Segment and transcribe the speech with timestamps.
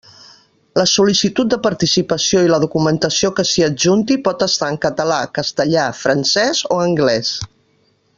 [0.79, 5.85] La sol·licitud de participació i la documentació que s'hi adjunti pot estar en català, castellà,
[6.01, 7.35] francès o anglès.